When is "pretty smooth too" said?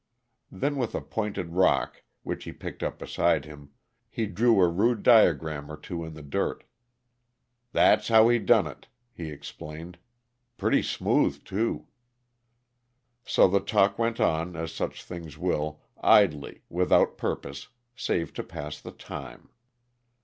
10.57-11.85